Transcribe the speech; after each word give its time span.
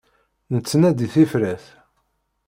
Nettnadi 0.55 1.07
tifrat. 1.13 1.65